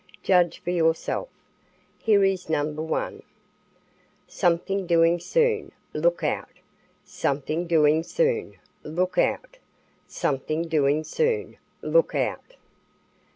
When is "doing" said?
4.87-5.19, 7.67-8.01, 10.69-11.03